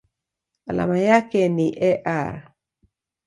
[0.65, 2.53] Alama yake ni Ar.